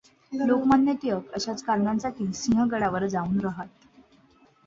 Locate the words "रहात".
3.39-3.67